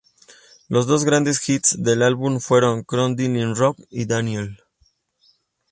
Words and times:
Los 0.67 0.87
dos 0.87 1.03
grandes 1.05 1.47
"hits" 1.47 1.75
del 1.77 2.01
álbum 2.01 2.39
fueron 2.39 2.81
"Crocodile 2.81 3.53
Rock" 3.53 3.77
y 3.91 4.05
"Daniel". 4.05 4.59